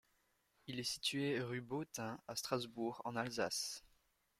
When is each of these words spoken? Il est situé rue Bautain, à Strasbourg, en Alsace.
Il 0.65 0.79
est 0.79 0.83
situé 0.83 1.39
rue 1.39 1.61
Bautain, 1.61 2.19
à 2.27 2.35
Strasbourg, 2.35 3.03
en 3.05 3.15
Alsace. 3.15 3.83